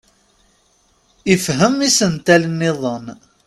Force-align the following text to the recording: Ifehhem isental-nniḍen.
Ifehhem 1.33 1.75
isental-nniḍen. 1.87 3.05